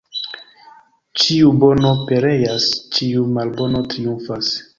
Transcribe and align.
Ĉiu 1.23 1.51
bono 1.63 1.91
pereas, 2.09 2.67
ĉiu 2.97 3.27
malbono 3.37 3.85
triumfas. 3.95 4.53